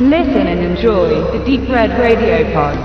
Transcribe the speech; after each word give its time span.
Listen 0.00 0.46
and 0.46 0.60
enjoy 0.60 1.08
the 1.32 1.44
Deep 1.44 1.68
Red 1.68 1.90
Radio 1.98 2.44
Pod. 2.54 2.78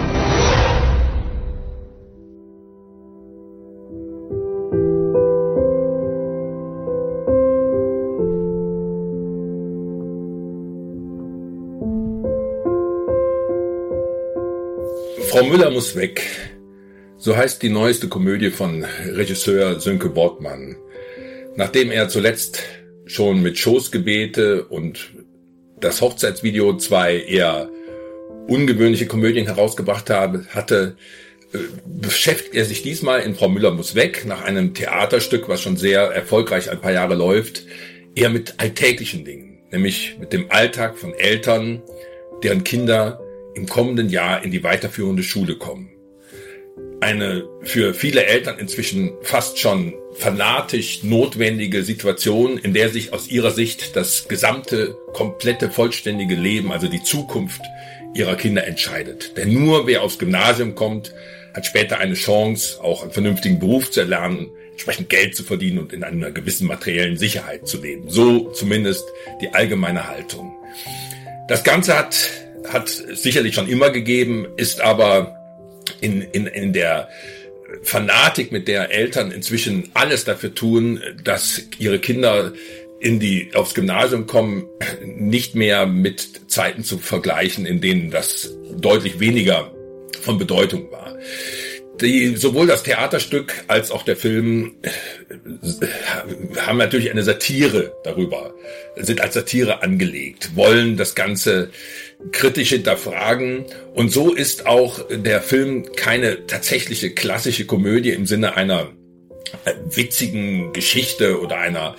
Frau 15.30 15.44
Müller 15.44 15.70
muss 15.70 15.96
weg. 15.96 16.24
So 17.18 17.38
heißt 17.38 17.62
die 17.62 17.70
neueste 17.70 18.08
Komödie 18.08 18.50
von 18.50 18.88
Regisseur 19.06 19.80
Sönke 19.80 20.10
Bortmann. 20.10 20.78
Nachdem 21.56 21.92
er 21.92 22.10
zuletzt 22.10 22.64
schon 23.06 23.44
mit 23.44 23.60
Schoßgebete 23.60 24.64
und 24.64 25.12
das 25.84 26.02
Hochzeitsvideo 26.02 26.78
zwei 26.78 27.18
eher 27.18 27.70
ungewöhnliche 28.48 29.06
Komödien 29.06 29.46
herausgebracht 29.46 30.10
habe, 30.10 30.46
hatte, 30.50 30.96
äh, 31.54 31.58
beschäftigt 31.86 32.56
er 32.56 32.66
sich 32.66 32.82
diesmal 32.82 33.22
in 33.22 33.36
Frau 33.36 33.50
Müller 33.50 33.72
muss 33.72 33.96
weg, 33.96 34.26
nach 34.26 34.44
einem 34.44 34.74
Theaterstück, 34.74 35.50
was 35.50 35.62
schon 35.62 35.78
sehr 35.78 36.02
erfolgreich 36.02 36.70
ein 36.70 36.82
paar 36.82 36.92
Jahre 36.92 37.16
läuft, 37.16 37.66
eher 38.16 38.30
mit 38.30 38.56
alltäglichen 38.58 39.26
Dingen, 39.26 39.60
nämlich 39.72 40.18
mit 40.20 40.34
dem 40.34 40.52
Alltag 40.52 40.98
von 40.98 41.14
Eltern, 41.14 41.82
deren 42.44 42.64
Kinder 42.64 43.22
im 43.56 43.68
kommenden 43.68 44.10
Jahr 44.10 44.44
in 44.44 44.52
die 44.52 44.64
weiterführende 44.64 45.24
Schule 45.24 45.56
kommen. 45.56 45.93
Eine 47.02 47.44
für 47.64 47.94
viele 47.94 48.26
Eltern 48.26 48.60
inzwischen 48.60 49.12
fast 49.22 49.60
schon 49.60 49.94
fanatisch 50.14 51.04
notwendige 51.04 51.84
Situation, 51.84 52.58
in 52.58 52.74
der 52.74 52.90
sich 52.90 53.14
aus 53.14 53.28
ihrer 53.28 53.52
Sicht 53.52 53.96
das 53.96 54.28
gesamte, 54.28 54.96
komplette, 55.14 55.70
vollständige 55.70 56.36
Leben, 56.36 56.72
also 56.72 56.88
die 56.88 57.04
Zukunft 57.04 57.62
ihrer 58.14 58.36
Kinder 58.36 58.66
entscheidet. 58.66 59.38
Denn 59.38 59.54
nur 59.54 59.88
wer 59.88 60.04
aufs 60.04 60.20
Gymnasium 60.20 60.76
kommt, 60.76 61.14
hat 61.54 61.66
später 61.66 62.00
eine 62.00 62.16
Chance, 62.16 62.82
auch 62.82 63.04
einen 63.04 63.12
vernünftigen 63.12 63.60
Beruf 63.60 63.92
zu 63.92 64.02
erlernen, 64.02 64.50
entsprechend 64.72 65.10
Geld 65.10 65.36
zu 65.36 65.44
verdienen 65.44 65.80
und 65.80 65.94
in 65.94 66.04
einer 66.04 66.32
gewissen 66.32 66.68
materiellen 66.68 67.18
Sicherheit 67.18 67.68
zu 67.68 67.82
leben. 67.82 68.10
So 68.10 68.52
zumindest 68.52 69.06
die 69.42 69.50
allgemeine 69.50 70.08
Haltung. 70.08 70.56
Das 71.48 71.64
Ganze 71.64 71.98
hat, 71.98 72.16
hat 72.70 72.90
sicherlich 72.90 73.56
schon 73.56 73.68
immer 73.68 73.90
gegeben, 73.90 74.48
ist 74.58 74.82
aber 74.82 75.43
in, 76.04 76.22
in, 76.22 76.48
in 76.48 76.74
der 76.74 77.10
Fanatik, 77.82 78.52
mit 78.52 78.68
der 78.68 78.92
Eltern 78.92 79.32
inzwischen 79.32 79.90
alles 79.94 80.26
dafür 80.26 80.54
tun, 80.54 81.02
dass 81.24 81.64
ihre 81.80 82.00
Kinder 82.00 82.54
in 83.00 83.20
die 83.20 83.52
aufs 83.54 83.74
Gymnasium 83.74 84.28
kommen, 84.28 84.66
nicht 85.06 85.56
mehr 85.56 85.86
mit 85.86 86.52
Zeiten 86.52 86.84
zu 86.84 87.00
vergleichen, 87.00 87.66
in 87.66 87.82
denen 87.82 88.12
das 88.12 88.56
deutlich 88.78 89.20
weniger 89.20 89.74
von 90.22 90.38
Bedeutung 90.38 90.92
war. 90.92 91.16
Die, 92.02 92.36
sowohl 92.36 92.68
das 92.68 92.84
Theaterstück 92.84 93.54
als 93.68 93.92
auch 93.92 94.04
der 94.04 94.16
Film 94.16 94.76
haben 96.58 96.78
natürlich 96.78 97.12
eine 97.12 97.24
Satire 97.24 97.94
darüber, 98.04 98.54
sind 98.96 99.22
als 99.22 99.36
Satire 99.36 99.84
angelegt, 99.84 100.56
wollen 100.56 100.98
das 100.98 101.14
Ganze 101.14 101.70
kritisch 102.32 102.70
hinterfragen. 102.70 103.66
Und 103.94 104.12
so 104.12 104.34
ist 104.34 104.66
auch 104.66 105.00
der 105.10 105.42
Film 105.42 105.86
keine 105.96 106.48
tatsächliche 106.48 107.12
klassische 107.12 107.66
Komödie 107.66 108.12
im 108.12 108.26
Sinne 108.26 108.56
einer 108.56 108.90
äh, 109.66 109.74
witzigen 109.86 110.74
Geschichte 110.74 111.40
oder 111.40 111.58
einer, 111.58 111.96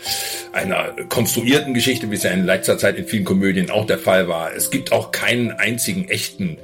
einer 0.53 0.95
konstruierten 1.09 1.75
Geschichte, 1.75 2.11
wie 2.11 2.17
es 2.17 2.25
ja 2.25 2.31
in 2.31 2.45
letzter 2.45 2.79
Zeit 2.79 2.97
in 2.97 3.07
vielen 3.07 3.25
Komödien 3.25 3.71
auch 3.71 3.87
der 3.87 3.99
Fall 3.99 4.29
war. 4.29 4.55
Es 4.55 4.71
gibt 4.71 4.93
auch 4.93 5.13
keinen 5.13 5.53
einzigen 5.53 6.09
echten 6.09 6.59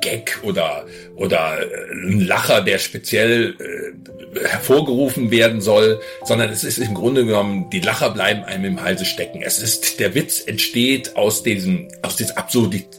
Gag 0.00 0.38
oder, 0.42 0.86
oder 1.16 1.58
äh, 1.60 1.92
ein 1.92 2.20
Lacher, 2.20 2.62
der 2.62 2.78
speziell 2.78 3.54
äh, 3.58 4.48
hervorgerufen 4.48 5.30
werden 5.30 5.60
soll, 5.60 6.00
sondern 6.24 6.50
es 6.50 6.64
ist 6.64 6.78
im 6.78 6.94
Grunde 6.94 7.24
genommen, 7.24 7.68
die 7.70 7.80
Lacher 7.80 8.10
bleiben 8.10 8.44
einem 8.44 8.64
im 8.64 8.82
Halse 8.82 9.04
stecken. 9.04 9.42
Es 9.42 9.60
ist, 9.60 9.98
der 9.98 10.14
Witz 10.14 10.40
entsteht 10.46 11.16
aus 11.16 11.42
diesem, 11.42 11.88
dieser 12.20 12.38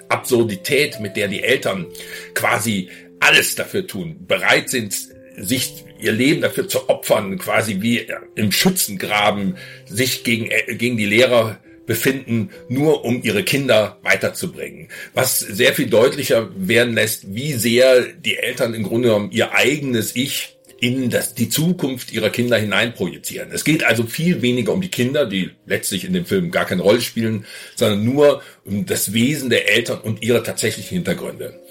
Absurdität, 0.10 1.00
mit 1.00 1.16
der 1.16 1.28
die 1.28 1.44
Eltern 1.44 1.86
quasi 2.34 2.90
alles 3.20 3.56
dafür 3.56 3.88
tun, 3.88 4.26
bereit 4.28 4.70
sind, 4.70 4.96
sich 5.38 5.86
ihr 6.00 6.12
Leben 6.12 6.42
dafür 6.42 6.68
zu 6.68 6.90
opfern, 6.90 7.38
quasi 7.38 7.82
wie 7.82 8.08
im 8.36 8.52
Schützengraben, 8.52 9.58
sich 9.86 10.24
gegen, 10.24 10.50
äh, 10.50 10.76
gegen 10.76 10.98
die 10.98 11.06
Lehrer 11.06 11.60
befinden, 11.86 12.50
nur 12.70 13.06
um 13.06 13.22
ihre 13.24 13.44
Kinder 13.44 14.00
weiterzubringen. 14.02 14.88
Was 15.14 15.40
sehr 15.40 15.74
viel 15.74 15.88
deutlicher 15.88 16.50
werden 16.56 16.94
lässt, 16.94 17.34
wie 17.34 17.54
sehr 17.54 18.02
die 18.02 18.38
Eltern 18.38 18.74
im 18.74 18.84
Grunde 18.84 19.10
genommen 19.10 19.32
ihr 19.32 19.54
eigenes 19.54 20.16
Ich 20.16 20.58
in 20.82 21.12
das, 21.12 21.36
die 21.36 21.48
Zukunft 21.48 22.12
ihrer 22.12 22.32
Kinder 22.32 22.58
hineinprojizieren. 22.58 23.52
Es 23.52 23.64
geht 23.64 23.84
also 23.84 24.04
viel 24.04 24.42
weniger 24.42 24.74
um 24.74 24.82
die 24.82 24.90
Kinder, 24.90 25.28
die 25.28 25.52
letztlich 25.68 26.04
in 26.06 26.14
dem 26.14 26.26
Film 26.26 26.50
gar 26.50 26.66
keine 26.66 26.82
Rolle 26.82 27.02
spielen, 27.02 27.46
sondern 27.76 28.04
nur 28.04 28.42
um 28.66 28.88
das 28.88 29.14
Wesen 29.14 29.52
der 29.52 29.70
Eltern 29.70 30.02
und 30.02 30.24
ihre 30.24 30.42
tatsächlichen 30.42 30.96
Hintergründe. 30.96 31.62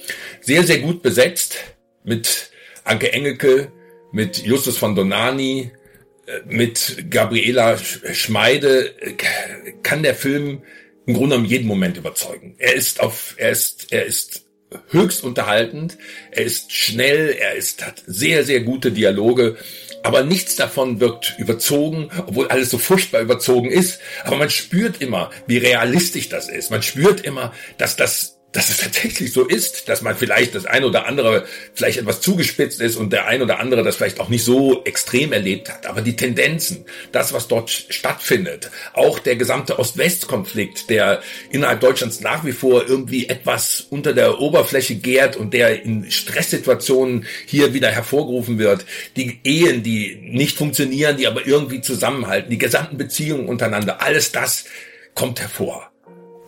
Sehr, 0.41 0.63
sehr 0.63 0.79
gut 0.79 1.03
besetzt 1.03 1.57
mit 2.05 2.51
Anke 2.85 3.13
Engelke, 3.13 3.73
mit 4.13 4.47
Justus 4.47 4.79
von 4.79 4.95
Donani, 4.95 5.73
mit 6.47 7.07
Gabriela 7.11 7.79
Schmeide 7.79 8.95
kann 9.83 10.05
der 10.05 10.15
Film 10.15 10.63
im 11.07 11.15
Grunde 11.15 11.31
genommen 11.31 11.51
jeden 11.51 11.67
Moment 11.67 11.97
überzeugen. 11.97 12.55
Er 12.59 12.75
ist 12.75 13.01
auf, 13.01 13.35
er 13.39 13.51
ist, 13.51 13.89
er 13.91 14.07
ist 14.07 14.45
höchst 14.89 15.25
unterhaltend, 15.25 15.99
er 16.31 16.45
ist 16.45 16.73
schnell, 16.73 17.31
er 17.31 17.55
ist, 17.55 17.85
hat 17.85 18.03
sehr, 18.07 18.45
sehr 18.45 18.61
gute 18.61 18.93
Dialoge, 18.93 19.57
aber 20.03 20.23
nichts 20.23 20.57
davon 20.57 21.01
wirkt 21.01 21.35
überzogen, 21.39 22.11
obwohl 22.27 22.49
alles 22.49 22.71
so 22.71 22.79
furchtbar 22.79 23.21
überzogen 23.21 23.71
ist. 23.71 24.01
Aber 24.25 24.37
man 24.37 24.51
spürt 24.51 25.03
immer, 25.03 25.31
wie 25.47 25.59
realistisch 25.59 26.29
das 26.29 26.49
ist. 26.49 26.71
Man 26.71 26.83
spürt 26.83 27.21
immer, 27.21 27.53
dass 27.77 27.97
das 27.97 28.40
dass 28.53 28.69
es 28.69 28.79
tatsächlich 28.79 29.33
so 29.33 29.45
ist, 29.45 29.89
dass 29.89 30.03
man 30.03 30.17
vielleicht 30.17 30.55
das 30.55 30.67
ein 30.67 30.85
oder 30.85 31.07
andere 31.07 31.47
vielleicht 31.75 31.99
etwas 31.99 32.21
zugespitzt 32.21 32.81
ist 32.81 32.97
und 32.97 33.13
der 33.13 33.27
ein 33.27 33.43
oder 33.43 33.61
andere 33.61 33.85
das 33.85 33.97
vielleicht 33.97 34.19
auch 34.19 34.29
nicht 34.29 34.45
so 34.45 34.83
extrem 34.85 35.33
erlebt 35.33 35.73
hat. 35.73 35.87
Aber 35.87 36.01
die 36.01 36.17
Tendenzen, 36.17 36.85
das, 37.13 37.33
was 37.33 37.47
dort 37.47 37.71
stattfindet, 37.71 38.71
auch 38.93 39.21
der 39.21 39.37
gesamte 39.37 39.79
Ost-West-Konflikt, 39.79 40.91
der 40.91 41.23
innerhalb 41.51 41.81
Deutschlands 41.81 42.21
nach 42.21 42.45
wie 42.45 42.53
vor 42.53 42.89
irgendwie 42.89 43.29
etwas 43.29 43.87
unter 43.89 44.13
der 44.13 44.41
Oberfläche 44.41 44.97
gärt 44.97 45.37
und 45.37 45.55
der 45.55 45.85
in 45.85 46.11
Stresssituationen 46.11 47.27
hier 47.47 47.73
wieder 47.73 47.89
hervorgerufen 47.89 48.59
wird, 48.59 48.85
die 49.17 49.39
Ehen, 49.45 49.85
die 49.85 50.17
nicht 50.23 50.57
funktionieren, 50.57 51.17
die 51.17 51.29
aber 51.29 51.47
irgendwie 51.47 51.83
zusammenhalten, 51.83 52.51
die 52.51 52.59
gesamten 52.59 52.97
Beziehungen 52.97 53.49
untereinander, 53.49 54.03
alles 54.03 54.33
das 54.33 54.65
kommt 55.15 55.41
hervor. 55.41 55.91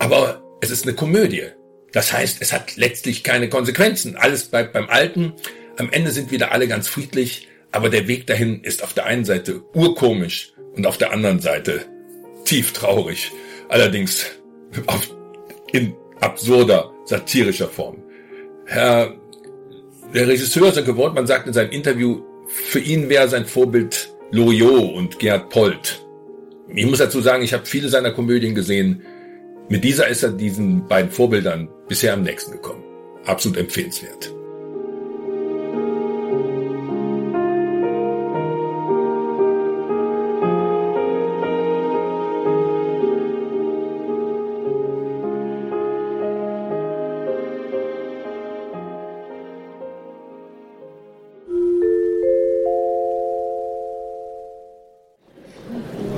Aber 0.00 0.42
es 0.60 0.70
ist 0.70 0.84
eine 0.84 0.94
Komödie. 0.94 1.44
Das 1.92 2.12
heißt, 2.12 2.38
es 2.40 2.52
hat 2.52 2.76
letztlich 2.76 3.22
keine 3.22 3.48
Konsequenzen. 3.48 4.16
Alles 4.16 4.44
bleibt 4.44 4.72
beim 4.72 4.88
Alten. 4.88 5.34
Am 5.76 5.90
Ende 5.90 6.10
sind 6.10 6.30
wieder 6.30 6.52
alle 6.52 6.68
ganz 6.68 6.88
friedlich, 6.88 7.48
aber 7.70 7.90
der 7.90 8.08
Weg 8.08 8.26
dahin 8.26 8.62
ist 8.62 8.82
auf 8.82 8.92
der 8.94 9.06
einen 9.06 9.24
Seite 9.24 9.62
urkomisch 9.74 10.52
und 10.74 10.86
auf 10.86 10.98
der 10.98 11.12
anderen 11.12 11.40
Seite 11.40 11.84
tief 12.44 12.72
traurig. 12.72 13.30
Allerdings 13.68 14.26
in 15.72 15.94
absurder, 16.20 16.92
satirischer 17.04 17.68
Form. 17.68 18.02
Herr, 18.66 19.14
der 20.14 20.28
Regisseur 20.28 20.72
Sönke 20.72 20.96
Wortmann 20.96 21.26
sagt 21.26 21.46
in 21.46 21.52
seinem 21.52 21.70
Interview, 21.70 22.22
für 22.46 22.80
ihn 22.80 23.08
wäre 23.08 23.28
sein 23.28 23.46
Vorbild 23.46 24.10
Loriot 24.30 24.94
und 24.94 25.18
Gerhard 25.18 25.50
Polt. 25.50 26.02
Ich 26.74 26.86
muss 26.86 26.98
dazu 26.98 27.20
sagen, 27.20 27.42
ich 27.42 27.52
habe 27.52 27.66
viele 27.66 27.88
seiner 27.88 28.12
Komödien 28.12 28.54
gesehen. 28.54 29.02
Mit 29.68 29.84
dieser 29.84 30.08
ist 30.08 30.22
er 30.22 30.30
diesen 30.30 30.86
beiden 30.86 31.10
Vorbildern 31.10 31.68
bisher 31.92 32.14
am 32.14 32.22
nächsten 32.22 32.52
gekommen. 32.52 32.82
Absolut 33.26 33.58
empfehlenswert. 33.58 34.32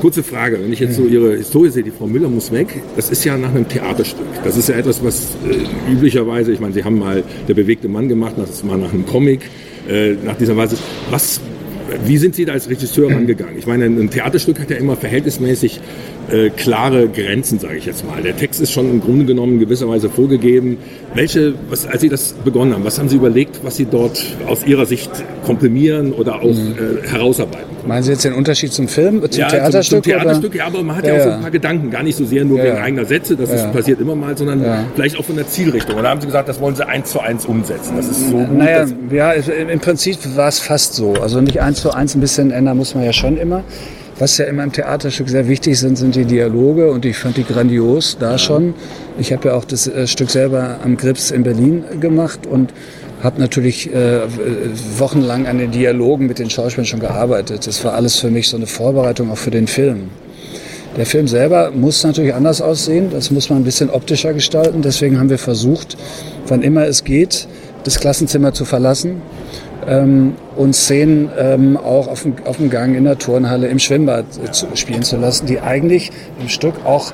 Kurze 0.04 0.22
Frage, 0.22 0.58
wenn 0.62 0.70
ich 0.70 0.80
jetzt 0.80 0.96
so 0.96 1.06
Ihre 1.06 1.34
Historie 1.34 1.70
sehe, 1.70 1.82
die 1.82 1.90
Frau 1.90 2.06
Müller 2.06 2.28
muss 2.28 2.52
weg, 2.52 2.82
das 2.94 3.08
ist 3.08 3.24
ja 3.24 3.38
nach 3.38 3.54
einem 3.54 3.66
Theaterstück. 3.66 4.26
Das 4.44 4.54
ist 4.54 4.68
ja 4.68 4.74
etwas, 4.74 5.02
was 5.02 5.28
äh, 5.48 5.90
üblicherweise, 5.90 6.52
ich 6.52 6.60
meine, 6.60 6.74
Sie 6.74 6.84
haben 6.84 6.98
mal 6.98 7.24
Der 7.48 7.54
bewegte 7.54 7.88
Mann 7.88 8.06
gemacht, 8.06 8.34
das 8.36 8.50
ist 8.50 8.66
mal 8.66 8.76
nach 8.76 8.92
einem 8.92 9.06
Comic, 9.06 9.40
äh, 9.88 10.12
nach 10.22 10.36
dieser 10.36 10.58
Weise. 10.58 10.76
Was, 11.08 11.40
wie 12.04 12.18
sind 12.18 12.34
Sie 12.34 12.44
da 12.44 12.52
als 12.52 12.68
Regisseur 12.68 13.10
rangegangen? 13.10 13.56
Ich 13.56 13.66
meine, 13.66 13.86
ein 13.86 14.10
Theaterstück 14.10 14.60
hat 14.60 14.68
ja 14.68 14.76
immer 14.76 14.94
verhältnismäßig 14.94 15.80
äh, 16.30 16.50
klare 16.50 17.08
Grenzen, 17.08 17.58
sage 17.58 17.76
ich 17.76 17.86
jetzt 17.86 18.06
mal. 18.06 18.22
Der 18.22 18.36
Text 18.36 18.60
ist 18.60 18.72
schon 18.72 18.90
im 18.90 19.00
Grunde 19.00 19.24
genommen 19.24 19.54
in 19.54 19.60
gewisser 19.60 19.88
Weise 19.88 20.08
vorgegeben. 20.08 20.78
Welche, 21.14 21.54
was, 21.68 21.86
als 21.86 22.00
Sie 22.00 22.08
das 22.08 22.32
begonnen 22.44 22.74
haben, 22.74 22.84
was 22.84 22.98
haben 22.98 23.08
Sie 23.08 23.16
überlegt, 23.16 23.60
was 23.62 23.76
Sie 23.76 23.84
dort 23.84 24.22
aus 24.46 24.66
Ihrer 24.66 24.86
Sicht 24.86 25.10
komprimieren 25.44 26.12
oder 26.12 26.42
auch 26.42 26.54
mhm. 26.54 26.74
äh, 27.04 27.08
herausarbeiten? 27.08 27.66
Meinen 27.86 28.02
Sie 28.02 28.12
jetzt 28.12 28.24
den 28.24 28.32
Unterschied 28.32 28.72
zum 28.72 28.88
Film, 28.88 29.20
zum 29.30 29.40
ja, 29.40 29.48
Theaterstück? 29.48 30.02
Zum, 30.02 30.02
zum 30.02 30.12
Theaterstück, 30.12 30.54
ja, 30.54 30.66
aber 30.66 30.82
man 30.82 30.96
hat 30.96 31.06
ja, 31.06 31.14
ja, 31.14 31.20
auch 31.20 31.24
so 31.24 31.30
ein 31.30 31.40
paar 31.42 31.50
Gedanken, 31.50 31.90
gar 31.90 32.02
nicht 32.02 32.16
so 32.16 32.24
sehr 32.24 32.44
nur 32.44 32.58
ja. 32.58 32.64
wegen 32.64 32.76
eigener 32.78 33.04
Sätze, 33.04 33.36
das 33.36 33.50
ist, 33.50 33.72
passiert 33.72 34.00
immer 34.00 34.14
mal, 34.14 34.36
sondern 34.36 34.64
vielleicht 34.94 35.18
auch 35.18 35.24
von 35.24 35.36
der 35.36 35.46
Zielrichtung. 35.46 35.96
Und 35.96 36.04
da 36.04 36.10
haben 36.10 36.20
Sie 36.20 36.26
gesagt, 36.26 36.48
das 36.48 36.60
wollen 36.60 36.74
Sie 36.74 36.86
eins 36.86 37.10
zu 37.10 37.20
eins 37.20 37.44
umsetzen. 37.44 37.96
Das 37.96 38.08
ist 38.08 38.30
so 38.30 38.38
gut. 38.38 38.56
Naja, 38.56 38.86
ja, 39.10 39.32
im 39.32 39.80
Prinzip 39.80 40.18
war 40.36 40.48
es 40.48 40.58
fast 40.58 40.94
so. 40.94 41.14
Also 41.14 41.40
nicht 41.40 41.60
eins 41.60 41.82
zu 41.82 41.92
eins, 41.92 42.14
ein 42.14 42.20
bisschen 42.20 42.50
ändern 42.50 42.76
muss 42.76 42.94
man 42.94 43.04
ja 43.04 43.12
schon 43.12 43.36
immer. 43.36 43.64
Was 44.18 44.38
ja 44.38 44.44
immer 44.44 44.62
im 44.62 44.70
Theaterstück 44.70 45.28
sehr 45.28 45.48
wichtig 45.48 45.78
sind, 45.78 45.98
sind 45.98 46.14
die 46.14 46.24
Dialoge 46.24 46.90
und 46.90 47.04
ich 47.04 47.16
fand 47.16 47.36
die 47.36 47.42
grandios 47.42 48.16
da 48.20 48.38
schon. 48.38 48.74
Ich 49.18 49.32
habe 49.32 49.48
ja 49.48 49.54
auch 49.54 49.64
das 49.64 49.88
äh, 49.88 50.06
Stück 50.06 50.30
selber 50.30 50.78
am 50.84 50.96
Grips 50.96 51.32
in 51.32 51.42
Berlin 51.42 51.84
gemacht 51.98 52.46
und 52.46 52.72
habe 53.24 53.40
natürlich 53.40 53.92
äh, 53.92 54.20
wochenlang 54.98 55.46
an 55.46 55.58
den 55.58 55.72
Dialogen 55.72 56.26
mit 56.26 56.38
den 56.38 56.48
Schauspielern 56.48 56.86
schon 56.86 57.00
gearbeitet. 57.00 57.66
Das 57.66 57.84
war 57.84 57.94
alles 57.94 58.16
für 58.16 58.30
mich 58.30 58.48
so 58.48 58.56
eine 58.56 58.66
Vorbereitung 58.66 59.32
auch 59.32 59.38
für 59.38 59.50
den 59.50 59.66
Film. 59.66 60.10
Der 60.96 61.06
Film 61.06 61.26
selber 61.26 61.72
muss 61.72 62.04
natürlich 62.04 62.34
anders 62.34 62.60
aussehen, 62.60 63.08
das 63.10 63.32
muss 63.32 63.50
man 63.50 63.62
ein 63.62 63.64
bisschen 63.64 63.90
optischer 63.90 64.32
gestalten. 64.32 64.80
Deswegen 64.82 65.18
haben 65.18 65.28
wir 65.30 65.38
versucht, 65.38 65.96
wann 66.46 66.62
immer 66.62 66.86
es 66.86 67.02
geht, 67.02 67.48
das 67.82 67.98
Klassenzimmer 67.98 68.52
zu 68.52 68.64
verlassen 68.64 69.22
ähm, 69.86 70.34
und 70.56 70.74
Szenen 70.74 71.30
ähm, 71.38 71.76
auch 71.76 72.08
auf 72.08 72.22
dem, 72.22 72.34
auf 72.44 72.56
dem 72.56 72.70
Gang 72.70 72.96
in 72.96 73.04
der 73.04 73.18
Turnhalle, 73.18 73.68
im 73.68 73.78
Schwimmbad 73.78 74.24
äh, 74.42 74.50
zu, 74.50 74.66
spielen 74.74 75.02
zu 75.02 75.16
lassen, 75.16 75.46
die 75.46 75.60
eigentlich 75.60 76.10
im 76.40 76.48
Stück 76.48 76.74
auch 76.84 77.12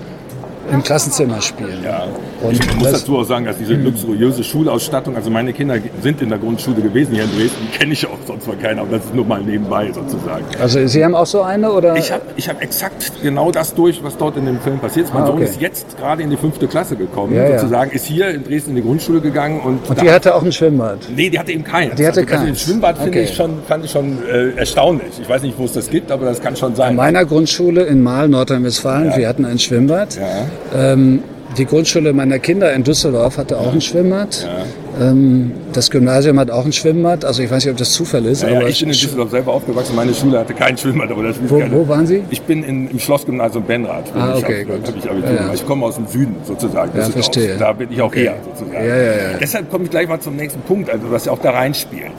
im 0.73 0.83
Klassenzimmer 0.83 1.41
spielen. 1.41 1.83
Ja. 1.85 2.07
Und 2.43 2.53
ich 2.53 2.77
muss 2.77 2.93
dazu 2.93 3.19
auch 3.19 3.25
sagen, 3.25 3.45
dass 3.45 3.59
diese 3.59 3.75
luxuriöse 3.75 4.45
Schulausstattung, 4.45 5.17
also 5.17 5.31
meine 5.31 5.53
Kinder 5.53 5.77
sind 6.03 6.23
in 6.23 6.29
der 6.29 6.39
Grundschule 6.39 6.81
gewesen 6.81 7.15
hier 7.15 7.25
in 7.25 7.31
Dresden, 7.37 7.67
die 7.67 7.79
kenne 7.79 7.93
ich 7.93 8.07
auch 8.07 8.19
sonst 8.27 8.45
von 8.45 8.59
keiner, 8.59 8.83
aber 8.83 8.97
das 8.97 9.07
ist 9.07 9.15
nur 9.15 9.25
mal 9.25 9.43
nebenbei 9.43 9.91
sozusagen. 9.93 10.45
Also 10.61 10.87
Sie 10.87 11.05
haben 11.05 11.15
auch 11.15 11.27
so 11.27 11.43
eine 11.43 11.71
oder? 11.73 11.97
Ich 11.97 12.11
habe 12.11 12.23
ich 12.37 12.49
hab 12.49 12.63
exakt 12.63 13.13
genau 13.23 13.51
das 13.51 13.75
durch, 13.75 14.03
was 14.03 14.17
dort 14.17 14.37
in 14.37 14.47
dem 14.47 14.61
Film 14.61 14.79
passiert 14.79 15.07
ist. 15.07 15.15
Mein 15.15 15.25
ah, 15.25 15.29
okay. 15.29 15.47
Sohn 15.47 15.55
ist 15.55 15.61
jetzt 15.61 15.99
gerade 15.99 16.23
in 16.23 16.31
die 16.31 16.37
fünfte 16.37 16.67
Klasse 16.67 16.97
gekommen, 16.97 17.35
ja, 17.35 17.59
sozusagen, 17.59 17.91
ja. 17.91 17.97
ist 17.97 18.07
hier 18.07 18.29
in 18.31 18.45
Dresden 18.45 18.71
in 18.71 18.77
die 18.77 18.83
Grundschule 18.83 19.21
gegangen 19.21 19.61
und. 19.61 19.89
Und 19.89 20.01
die 20.01 20.11
hatte 20.11 20.35
auch 20.35 20.43
ein 20.43 20.53
Schwimmbad? 20.53 20.99
Nee, 21.15 21.31
die 21.31 21.39
hatte 21.39 21.53
eben 21.53 21.65
keins. 21.65 21.95
Die 21.97 22.07
hatte 22.07 22.21
also, 22.21 22.31
keins. 22.31 22.41
Also 22.41 22.53
ein 22.53 22.57
Schwimmbad 22.57 22.99
finde 22.99 23.19
okay. 23.19 23.25
ich 23.25 23.35
schon, 23.35 23.63
fand 23.67 23.85
ich 23.85 23.91
schon 23.91 24.19
äh, 24.27 24.51
erstaunlich. 24.57 25.21
Ich 25.21 25.29
weiß 25.29 25.43
nicht, 25.43 25.59
wo 25.59 25.65
es 25.65 25.73
das 25.73 25.91
gibt, 25.91 26.11
aber 26.11 26.27
das 26.27 26.41
kann 26.41 26.57
schon 26.57 26.75
sein. 26.75 26.91
An 26.91 26.97
meiner 26.97 27.25
Grundschule 27.25 27.83
in 27.85 28.03
Mahl, 28.03 28.29
Nordrhein-Westfalen, 28.29 29.11
ja. 29.11 29.17
wir 29.17 29.29
hatten 29.29 29.45
ein 29.45 29.59
Schwimmbad. 29.59 30.17
Ja. 30.17 30.47
Ähm, 30.75 31.23
die 31.59 31.67
Grundschule 31.67 32.13
meiner 32.13 32.39
Kinder 32.39 32.73
in 32.73 32.85
Düsseldorf 32.85 33.39
hatte 33.39 33.59
auch 33.59 33.73
ein 33.73 33.81
Schwimmbad. 33.81 34.47
Ja. 34.47 35.09
Ähm, 35.11 35.53
das 35.73 35.91
Gymnasium 35.91 36.39
hat 36.39 36.51
auch 36.51 36.65
ein 36.65 36.73
Schwimmbad. 36.73 37.25
Also 37.25 37.43
ich 37.43 37.51
weiß 37.51 37.65
nicht, 37.65 37.73
ob 37.73 37.79
das 37.79 37.93
Zufall 37.93 38.25
ist. 38.27 38.43
Ja, 38.43 38.51
ja 38.51 38.67
ich 38.69 38.79
bin 38.79 38.91
in 38.91 38.95
Düsseldorf 38.95 39.31
selber 39.31 39.53
aufgewachsen. 39.53 39.97
Meine 39.97 40.15
Schule 40.15 40.39
hatte 40.39 40.55
kein 40.55 40.79
Schwimmbad. 40.79 41.11
Aber 41.11 41.25
das 41.25 41.37
wo, 41.49 41.59
keine. 41.59 41.73
wo 41.73 41.89
waren 41.89 42.07
Sie? 42.07 42.23
Ich 42.31 42.43
bin 42.43 42.63
in, 42.63 42.89
im 42.89 42.99
Schlossgymnasium 42.99 43.65
Benrath. 43.65 44.13
Ah, 44.15 44.37
okay, 44.37 44.63
ich, 44.63 44.69
gut. 44.69 44.95
Ich, 44.97 45.11
Abitur 45.11 45.31
ja. 45.33 45.53
ich 45.53 45.67
komme 45.67 45.87
aus 45.87 45.97
dem 45.97 46.07
Süden 46.07 46.37
sozusagen. 46.45 46.97
Ja, 46.97 47.05
verstehe. 47.05 47.57
Da 47.57 47.73
bin 47.73 47.91
ich 47.91 48.01
auch 48.01 48.07
okay. 48.07 48.25
her 48.25 48.37
sozusagen. 48.45 48.87
Ja, 48.87 48.97
ja, 48.97 49.03
ja. 49.03 49.39
Deshalb 49.41 49.71
komme 49.71 49.85
ich 49.85 49.91
gleich 49.91 50.09
mal 50.09 50.21
zum 50.21 50.37
nächsten 50.37 50.61
Punkt, 50.61 50.89
also 50.89 51.11
was 51.11 51.25
ja 51.25 51.33
auch 51.33 51.41
da 51.41 51.51
reinspielt 51.51 52.13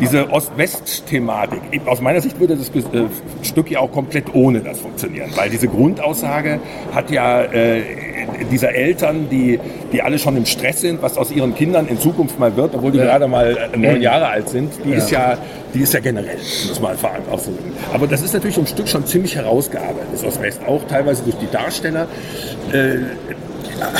diese 0.00 0.30
Ost-West-Thematik. 0.30 1.60
Aus 1.86 2.00
meiner 2.00 2.20
Sicht 2.20 2.38
würde 2.40 2.56
das 2.56 2.68
äh, 2.68 3.04
Stück 3.42 3.70
ja 3.70 3.80
auch 3.80 3.92
komplett 3.92 4.34
ohne 4.34 4.60
das 4.60 4.80
funktionieren, 4.80 5.30
weil 5.36 5.50
diese 5.50 5.68
Grundaussage 5.68 6.60
hat 6.94 7.10
ja 7.10 7.42
äh, 7.42 7.82
dieser 8.50 8.74
Eltern, 8.74 9.28
die, 9.30 9.58
die 9.92 10.02
alle 10.02 10.18
schon 10.18 10.36
im 10.36 10.46
Stress 10.46 10.80
sind, 10.80 11.02
was 11.02 11.16
aus 11.16 11.30
ihren 11.30 11.54
Kindern 11.54 11.88
in 11.88 11.98
Zukunft 11.98 12.38
mal 12.38 12.56
wird, 12.56 12.74
obwohl 12.74 12.92
die 12.92 12.98
ja. 12.98 13.04
gerade 13.04 13.28
mal 13.28 13.56
äh, 13.72 13.76
neun 13.76 14.00
Jahre 14.00 14.28
alt 14.28 14.48
sind, 14.48 14.72
die 14.84 14.90
ja. 14.90 14.96
ist 14.96 15.10
ja, 15.10 15.38
die 15.74 15.80
ist 15.80 15.94
ja 15.94 16.00
generell, 16.00 16.36
muss 16.36 16.80
man 16.80 16.92
einfach 16.92 17.10
ausdrücken. 17.30 17.72
Aber 17.92 18.06
das 18.06 18.22
ist 18.22 18.32
natürlich 18.34 18.58
im 18.58 18.66
Stück 18.66 18.88
schon 18.88 19.06
ziemlich 19.06 19.36
herausgearbeitet, 19.36 20.08
das 20.12 20.24
Ost-West, 20.24 20.60
auch 20.66 20.84
teilweise 20.86 21.22
durch 21.22 21.36
die 21.36 21.50
Darsteller. 21.50 22.06
Äh, 22.72 22.98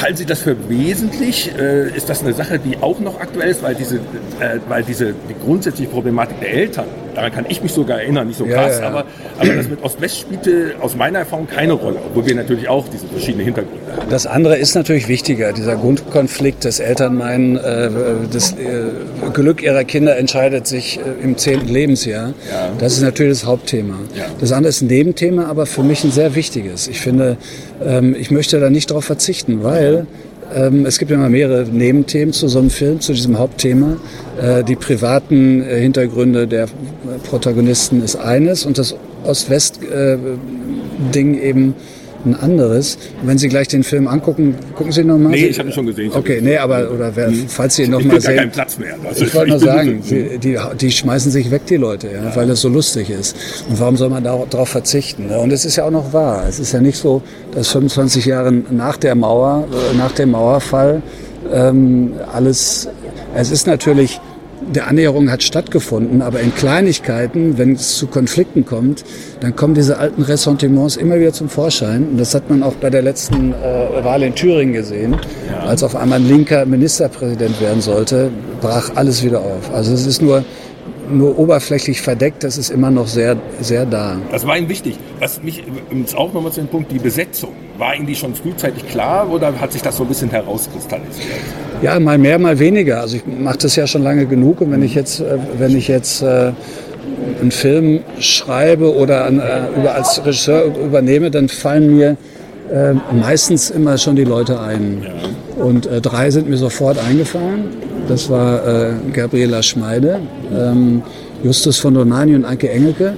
halten 0.01 0.17
Sie 0.17 0.27
das 0.27 0.41
für 0.41 0.69
wesentlich? 0.69 1.51
Äh, 1.57 1.97
ist 1.97 2.09
das 2.09 2.23
eine 2.23 2.33
Sache, 2.33 2.59
die 2.59 2.79
auch 2.79 2.99
noch 3.01 3.21
aktuell 3.21 3.51
ist, 3.51 3.63
weil 3.63 3.75
diese, 3.75 3.97
äh, 3.97 4.59
weil 4.69 4.83
diese 4.83 5.15
die 5.29 5.35
grundsätzliche 5.45 5.91
Problematik 5.91 6.41
der 6.41 6.53
Eltern, 6.53 6.87
daran 7.15 7.33
kann 7.33 7.47
ich 7.49 7.63
mich 7.63 7.73
sogar 7.73 8.01
erinnern, 8.01 8.27
nicht 8.27 8.39
so 8.39 8.45
krass, 8.45 8.77
ja, 8.77 8.83
ja. 8.83 8.89
Aber, 8.89 9.05
aber 9.39 9.55
das 9.55 9.69
mit 9.69 9.83
Ost-West 9.83 10.21
spielte 10.21 10.75
aus 10.81 10.97
meiner 10.97 11.21
Erfahrung 11.21 11.47
keine 11.47 11.73
Rolle, 11.73 11.99
obwohl 12.05 12.27
wir 12.27 12.35
natürlich 12.35 12.69
auch 12.69 12.87
diese 12.89 13.07
verschiedenen 13.07 13.45
Hintergründe 13.45 13.97
haben. 13.97 14.11
Das 14.11 14.27
andere 14.27 14.57
ist 14.57 14.75
natürlich 14.75 15.09
wichtiger, 15.09 15.53
dieser 15.53 15.77
Grundkonflikt, 15.77 16.65
dass 16.65 16.81
Eltern 16.81 17.17
meinen, 17.17 17.57
äh, 17.57 17.91
das 18.33 18.53
äh, 18.53 19.31
Glück 19.33 19.63
ihrer 19.63 19.85
Kinder 19.85 20.17
entscheidet 20.17 20.67
sich 20.67 20.99
äh, 20.99 21.25
im 21.25 21.37
zehnten 21.39 21.69
Lebensjahr. 21.69 22.35
Ja. 22.51 22.71
Das 22.79 22.95
ist 22.95 23.03
natürlich 23.03 23.41
das 23.41 23.47
Hauptthema. 23.47 23.95
Das 24.41 24.53
andere 24.53 24.71
ist 24.71 24.83
ein 24.83 24.89
Nebenthema, 24.89 25.47
aber 25.47 25.67
für 25.67 25.83
mich 25.83 26.05
ein 26.05 26.11
sehr 26.11 26.35
wichtiges. 26.35 26.89
Ich 26.89 27.01
finde, 27.01 27.37
ähm, 27.85 28.15
ich 28.19 28.31
möchte 28.31 28.61
da 28.61 28.71
nicht 28.71 28.91
darauf 28.91 29.05
verzichten, 29.05 29.63
weil 29.63 30.07
es 30.85 30.99
gibt 30.99 31.11
immer 31.11 31.29
mehrere 31.29 31.65
Nebenthemen 31.65 32.33
zu 32.33 32.49
so 32.49 32.59
einem 32.59 32.71
Film, 32.71 33.01
zu 33.01 33.13
diesem 33.13 33.39
Hauptthema. 33.39 33.99
Äh, 34.41 34.65
die 34.65 34.77
privaten 34.77 35.63
äh, 35.63 35.81
Hintergründe 35.81 36.47
der 36.47 36.69
Protagonisten 37.29 38.03
ist 38.03 38.17
eines 38.17 38.65
und 38.67 38.79
das 38.79 38.95
Ost-West-Ding 39.25 41.35
äh, 41.35 41.41
eben 41.41 41.75
ein 42.25 42.35
anderes. 42.35 42.99
wenn 43.23 43.39
Sie 43.39 43.49
gleich 43.49 43.69
den 43.69 43.83
Film 43.83 44.07
angucken, 44.09 44.55
gucken 44.75 44.93
Sie 44.93 45.05
nochmal. 45.05 45.33
Nee, 45.33 45.47
ich 45.47 45.59
habe 45.59 45.69
ihn 45.69 45.75
schon 45.75 45.87
gesehen. 45.87 46.13
Okay, 46.15 46.41
nee, 46.43 46.57
aber 46.57 46.91
oder 46.91 47.15
wer, 47.15 47.29
hm. 47.29 47.49
falls 47.49 47.77
Sie 47.77 47.85
ihn 47.85 47.91
nochmal 47.91 48.21
sehen. 48.21 48.37
keinen 48.37 48.51
Platz 48.51 48.79
mehr. 48.79 48.95
Also 49.05 49.25
ich 49.25 49.35
wollte 49.35 49.51
nur 49.51 49.59
sagen, 49.61 50.03
die, 50.09 50.39
die, 50.39 50.59
die, 50.81 50.91
schmeißen 50.91 51.31
sich 51.31 51.51
weg, 51.51 51.67
die 51.67 51.77
Leute, 51.77 52.09
ja, 52.09 52.25
ja. 52.25 52.37
weil 52.37 52.49
es 52.51 52.61
so 52.61 52.69
lustig 52.69 53.11
ist. 53.11 53.37
Und 53.69 53.79
warum 53.81 53.97
soll 53.97 54.11
man 54.11 54.25
darauf 54.25 54.69
verzichten? 54.69 55.29
Ne? 55.29 55.39
Und 55.39 55.53
es 55.53 55.65
ist 55.65 55.77
ja 55.77 55.85
auch 55.85 55.91
noch 55.91 56.13
wahr. 56.13 56.45
Es 56.49 56.59
ist 56.59 56.73
ja 56.73 56.81
nicht 56.81 56.99
so, 56.99 57.23
dass 57.55 57.69
25 57.69 58.27
Jahre 58.27 58.53
nach 58.53 58.97
der 58.97 59.15
Mauer, 59.15 59.67
äh, 59.71 59.97
nach 59.97 60.13
dem 60.13 60.33
Mauerfall 60.33 61.03
ähm, 61.53 62.13
alles. 62.33 62.89
Es 63.35 63.51
ist 63.51 63.67
natürlich 63.67 64.21
der 64.75 64.89
Annäherung 64.89 65.31
hat 65.31 65.43
stattgefunden, 65.43 66.23
aber 66.23 66.41
in 66.41 66.55
Kleinigkeiten, 66.55 67.59
wenn 67.59 67.73
es 67.73 67.97
zu 67.97 68.07
Konflikten 68.07 68.65
kommt, 68.65 69.05
dann 69.41 69.57
kommen 69.57 69.75
diese 69.75 69.99
alten 69.99 70.23
Ressentiments 70.23 70.97
immer 70.97 71.19
wieder 71.19 71.33
zum 71.33 71.49
Vorschein. 71.49 72.09
Und 72.11 72.19
das 72.19 72.35
hat 72.35 72.49
man 72.49 72.63
auch 72.63 72.75
bei 72.75 72.91
der 72.91 73.03
letzten 73.03 73.53
äh, 73.53 74.05
Wahl 74.05 74.23
in 74.23 74.35
Thüringen 74.35 74.73
gesehen. 74.73 75.17
Ja. 75.51 75.61
Als 75.61 75.83
auf 75.83 75.97
einmal 75.97 76.21
ein 76.21 76.29
linker 76.29 76.65
Ministerpräsident 76.67 77.61
werden 77.61 77.81
sollte, 77.81 78.31
brach 78.61 78.91
alles 78.95 79.25
wieder 79.25 79.41
auf. 79.41 79.73
Also 79.73 79.93
es 79.93 80.07
ist 80.07 80.23
nur 80.23 80.45
nur 81.13 81.39
oberflächlich 81.39 82.01
verdeckt, 82.01 82.45
das 82.45 82.59
ist 82.59 82.71
immer 82.71 82.91
noch 82.91 83.07
sehr, 83.07 83.37
sehr 83.61 83.87
da. 83.87 84.17
Das 84.31 84.47
war 84.47 84.57
Ihnen 84.57 84.69
wichtig. 84.69 84.99
Was 85.19 85.43
mich 85.43 85.63
übrigens 85.67 86.15
auch 86.15 86.33
nochmal 86.33 86.53
zu 86.53 86.61
dem 86.61 86.69
Punkt, 86.69 86.91
die 86.91 86.99
Besetzung. 86.99 87.51
War 87.79 87.95
Ihnen 87.95 88.07
die 88.07 88.15
schon 88.15 88.35
frühzeitig 88.35 88.87
klar 88.89 89.31
oder 89.31 89.53
hat 89.61 89.73
sich 89.73 89.83
das 89.83 89.97
so 89.97 90.05
ein 90.05 90.09
bisschen 90.09 90.31
herauskristallisiert? 90.31 91.29
Ja, 91.83 91.99
mal 91.99 92.19
mehr, 92.19 92.39
mal 92.39 92.59
weniger. 92.59 93.01
Also 93.01 93.17
ich 93.17 93.27
mache 93.27 93.59
das 93.59 93.77
ja 93.77 93.87
schon 93.87 94.03
lange 94.03 94.27
genug 94.27 94.61
und 94.61 94.71
wenn 94.71 94.83
ich 94.83 94.95
jetzt, 94.95 95.21
äh, 95.21 95.39
wenn 95.59 95.77
ich 95.77 95.89
jetzt 95.89 96.23
äh, 96.23 96.53
einen 97.41 97.51
Film 97.51 98.01
schreibe 98.21 98.95
oder 98.95 99.29
äh, 99.31 99.89
als 99.89 100.25
Regisseur 100.25 100.65
übernehme, 100.65 101.31
dann 101.31 101.49
fallen 101.49 101.97
mir 101.97 102.17
meistens 103.13 103.69
immer 103.69 103.99
schon 103.99 104.17
die 104.17 104.25
Leute 104.25 104.59
ein. 104.59 105.03
Ja. 105.05 105.63
Und 105.63 105.91
drei 106.01 106.31
sind 106.31 106.49
mir 106.49 106.57
sofort 106.57 106.97
eingefallen. 106.97 107.65
Das 108.09 108.29
war 108.29 108.67
äh, 108.67 108.93
Gabriela 109.13 109.63
Schmeide, 109.63 110.21
ähm, 110.53 111.03
Justus 111.43 111.79
von 111.79 111.95
Donani 111.95 112.35
und 112.35 112.45
Anke 112.45 112.71
Engelke. 112.71 113.15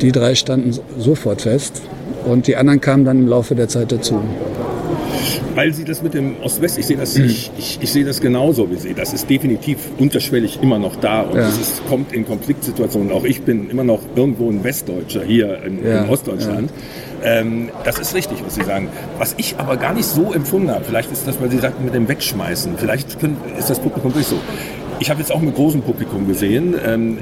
Die 0.00 0.12
drei 0.12 0.34
standen 0.34 0.76
sofort 0.98 1.42
fest 1.42 1.82
und 2.26 2.46
die 2.46 2.56
anderen 2.56 2.80
kamen 2.80 3.04
dann 3.04 3.18
im 3.20 3.28
Laufe 3.28 3.54
der 3.54 3.68
Zeit 3.68 3.92
dazu. 3.92 4.20
Weil 5.56 5.72
Sie 5.72 5.84
das 5.84 6.02
mit 6.02 6.12
dem 6.12 6.36
Ost-West, 6.42 6.76
ich 6.76 6.84
sehe 6.84 6.98
das, 6.98 7.16
ich, 7.16 7.50
ich, 7.56 7.78
ich 7.80 7.90
sehe 7.90 8.04
das 8.04 8.20
genauso 8.20 8.70
wie 8.70 8.76
Sie. 8.76 8.92
Das 8.92 9.14
ist 9.14 9.30
definitiv 9.30 9.78
unterschwellig 9.96 10.58
immer 10.60 10.78
noch 10.78 10.96
da 10.96 11.22
und 11.22 11.38
es 11.38 11.78
ja. 11.78 11.88
kommt 11.88 12.12
in 12.12 12.26
Konfliktsituationen. 12.26 13.10
Auch 13.10 13.24
ich 13.24 13.40
bin 13.40 13.70
immer 13.70 13.82
noch 13.82 14.00
irgendwo 14.14 14.50
ein 14.50 14.62
Westdeutscher 14.62 15.24
hier 15.24 15.62
in, 15.62 15.82
ja. 15.82 16.02
in 16.02 16.10
Ostdeutschland. 16.10 16.70
Ja. 17.24 17.40
Ähm, 17.40 17.70
das 17.84 17.98
ist 17.98 18.14
richtig, 18.14 18.44
was 18.44 18.56
Sie 18.56 18.64
sagen. 18.64 18.90
Was 19.16 19.34
ich 19.38 19.56
aber 19.56 19.78
gar 19.78 19.94
nicht 19.94 20.04
so 20.04 20.34
empfunden 20.34 20.70
habe, 20.70 20.84
vielleicht 20.84 21.10
ist 21.10 21.26
das, 21.26 21.40
weil 21.40 21.50
Sie 21.50 21.58
sagten, 21.58 21.86
mit 21.86 21.94
dem 21.94 22.06
Wegschmeißen, 22.06 22.74
vielleicht 22.76 23.18
können, 23.18 23.38
ist 23.58 23.70
das 23.70 23.80
Publikum 23.80 24.12
wirklich 24.12 24.26
so. 24.26 24.38
Ich 25.00 25.08
habe 25.08 25.20
jetzt 25.20 25.32
auch 25.32 25.40
mit 25.40 25.54
großem 25.54 25.80
Publikum 25.80 26.28
gesehen. 26.28 26.74
Ähm, 26.84 27.18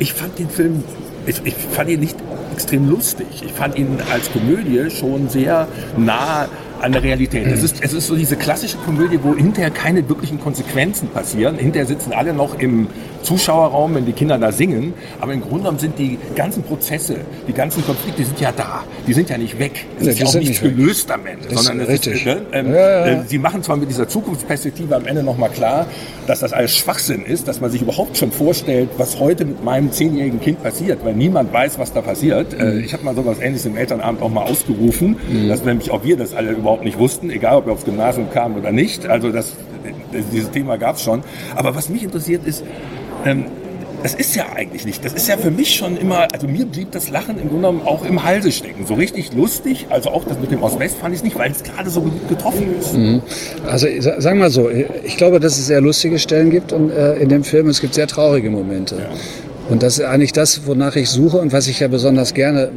ich 0.00 0.12
fand 0.12 0.40
den 0.40 0.50
Film, 0.50 0.82
ich, 1.24 1.40
ich 1.44 1.54
fand 1.54 1.88
ihn 1.88 2.00
nicht 2.00 2.16
extrem 2.52 2.90
lustig. 2.90 3.26
Ich 3.44 3.52
fand 3.52 3.78
ihn 3.78 3.98
als 4.12 4.32
Komödie 4.32 4.90
schon 4.90 5.28
sehr 5.28 5.68
nah 5.96 6.48
an 6.84 6.92
der 6.92 7.02
Realität. 7.02 7.46
Es 7.46 7.62
ist, 7.62 7.82
es 7.82 7.92
ist 7.94 8.06
so 8.08 8.14
diese 8.14 8.36
klassische 8.36 8.76
Komödie, 8.78 9.18
wo 9.22 9.34
hinterher 9.34 9.70
keine 9.70 10.06
wirklichen 10.08 10.38
Konsequenzen 10.38 11.08
passieren. 11.08 11.56
Hinterher 11.56 11.86
sitzen 11.86 12.12
alle 12.12 12.34
noch 12.34 12.58
im 12.58 12.88
Zuschauerraum, 13.22 13.94
wenn 13.94 14.04
die 14.04 14.12
Kinder 14.12 14.36
da 14.38 14.52
singen. 14.52 14.92
Aber 15.18 15.32
im 15.32 15.40
Grunde 15.40 15.58
genommen 15.60 15.78
sind 15.78 15.98
die 15.98 16.18
ganzen 16.36 16.62
Prozesse, 16.62 17.16
die 17.48 17.54
ganzen 17.54 17.82
Konflikte 17.86 18.20
die 18.22 18.24
sind 18.26 18.38
ja 18.40 18.52
da. 18.52 18.84
Die 19.06 19.14
sind 19.14 19.30
ja 19.30 19.38
nicht 19.38 19.58
weg. 19.58 19.86
Es 19.98 20.04
Ja, 20.06 20.12
ist 20.12 20.18
ja 20.20 20.26
auch 20.26 20.34
nichts 20.34 20.62
nicht 20.62 20.76
gelöst 20.76 21.10
am 21.10 21.24
Ende. 21.26 21.44
Das 21.48 21.52
ist 21.60 21.66
sondern 21.66 21.86
es 21.86 21.92
richtig. 21.92 22.14
Ist, 22.16 22.26
ne, 22.26 22.42
ähm, 22.52 22.70
Ja, 22.74 23.06
ja, 23.06 23.06
äh, 23.06 23.24
Sie 23.26 23.38
machen 23.38 23.62
zwar 23.62 23.76
mit 23.78 23.88
dieser 23.88 24.06
Zukunftsperspektive 24.06 24.94
am 24.94 25.06
Ende 25.06 25.22
nochmal 25.22 25.48
klar, 25.50 25.86
dass 26.26 26.40
das 26.40 26.52
alles 26.52 26.76
Schwachsinn 26.76 27.24
ist, 27.24 27.48
dass 27.48 27.60
man 27.62 27.70
sich 27.70 27.80
überhaupt 27.80 28.16
schon 28.18 28.30
vorstellt, 28.30 28.90
was 28.98 29.18
heute 29.18 29.46
mit 29.46 29.64
meinem 29.64 29.90
zehnjährigen 29.90 30.40
Kind 30.40 30.62
passiert, 30.62 31.02
weil 31.04 31.14
niemand 31.14 31.50
weiß, 31.52 31.78
was 31.78 31.92
da 31.94 32.02
passiert. 32.02 32.52
Äh, 32.52 32.64
Mhm. 32.64 32.80
Ich 32.84 32.92
habe 32.92 33.04
mal 33.04 33.14
sowas 33.14 33.38
ähnliches 33.40 33.66
im 33.66 33.76
Elternabend 33.76 34.20
auch 34.22 34.30
mal 34.30 34.42
ausgerufen, 34.44 35.16
dass 35.48 35.64
nämlich 35.64 35.90
auch 35.90 36.02
wir 36.04 36.16
das 36.16 36.34
alle 36.34 36.52
überhaupt 36.52 36.73
nicht 36.82 36.98
wussten, 36.98 37.30
egal 37.30 37.56
ob 37.58 37.66
wir 37.66 37.72
aufs 37.72 37.84
Gymnasium 37.84 38.30
kamen 38.30 38.56
oder 38.58 38.72
nicht. 38.72 39.06
Also 39.06 39.30
das, 39.30 39.52
dieses 40.32 40.50
Thema 40.50 40.76
gab 40.78 40.96
es 40.96 41.02
schon. 41.02 41.22
Aber 41.54 41.74
was 41.74 41.88
mich 41.88 42.02
interessiert 42.02 42.46
ist, 42.46 42.64
ähm, 43.24 43.44
das 44.02 44.12
ist 44.14 44.36
ja 44.36 44.44
eigentlich 44.54 44.84
nicht. 44.84 45.02
Das 45.02 45.14
ist 45.14 45.28
ja 45.28 45.38
für 45.38 45.50
mich 45.50 45.74
schon 45.74 45.96
immer, 45.96 46.28
also 46.30 46.46
mir 46.46 46.66
blieb 46.66 46.90
das 46.92 47.08
Lachen 47.08 47.36
im 47.40 47.48
Grunde 47.48 47.68
genommen 47.68 47.80
auch 47.86 48.04
im 48.04 48.22
Halse 48.22 48.52
stecken. 48.52 48.84
So 48.86 48.92
richtig 48.94 49.32
lustig, 49.32 49.86
also 49.88 50.10
auch 50.10 50.24
das 50.26 50.38
mit 50.38 50.50
dem 50.50 50.62
Ost-West 50.62 50.98
fand 50.98 51.14
ich 51.14 51.22
nicht, 51.24 51.38
weil 51.38 51.50
es 51.50 51.62
gerade 51.62 51.88
so 51.88 52.02
gut 52.02 52.28
getroffen 52.28 52.66
ist. 52.78 52.94
Also 53.66 53.86
sa- 54.00 54.20
sagen 54.20 54.36
wir 54.38 54.44
mal 54.44 54.50
so, 54.50 54.68
ich 54.70 55.16
glaube, 55.16 55.40
dass 55.40 55.58
es 55.58 55.66
sehr 55.68 55.80
lustige 55.80 56.18
Stellen 56.18 56.50
gibt 56.50 56.74
und, 56.74 56.90
äh, 56.90 57.14
in 57.16 57.30
dem 57.30 57.44
Film. 57.44 57.68
Es 57.70 57.80
gibt 57.80 57.94
sehr 57.94 58.06
traurige 58.06 58.50
Momente. 58.50 58.96
Und 59.70 59.82
das 59.82 59.98
ist 59.98 60.04
eigentlich 60.04 60.32
das, 60.32 60.66
wonach 60.66 60.96
ich 60.96 61.08
suche 61.08 61.38
und 61.38 61.54
was 61.54 61.66
ich 61.66 61.80
ja 61.80 61.88
besonders 61.88 62.34
gerne, 62.34 62.72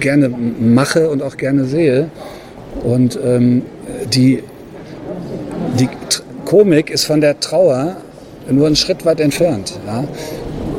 gerne 0.00 0.30
mache 0.30 1.10
und 1.10 1.22
auch 1.22 1.36
gerne 1.36 1.66
sehe. 1.66 2.08
Und 2.84 3.18
ähm, 3.22 3.62
die, 4.12 4.42
die 5.78 5.88
Komik 6.44 6.90
ist 6.90 7.04
von 7.04 7.20
der 7.20 7.38
Trauer 7.40 7.96
nur 8.50 8.66
einen 8.66 8.76
Schritt 8.76 9.04
weit 9.04 9.20
entfernt. 9.20 9.78
Ja? 9.86 10.04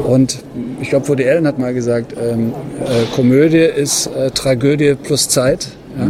Und 0.05 0.39
ich 0.81 0.89
glaube, 0.89 1.08
Woody 1.08 1.27
Allen 1.29 1.48
hat 1.48 1.60
mal 1.60 1.74
gesagt, 1.74 2.13
ähm, 2.20 2.53
äh, 2.84 3.15
Komödie 3.15 3.58
ist 3.60 4.08
äh, 4.08 4.31
Tragödie 4.31 4.96
plus 4.96 5.29
Zeit. 5.29 5.70
Ja? 5.98 6.10